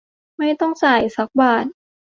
[0.37, 1.65] ไม่ต้องจ่ายสักบาท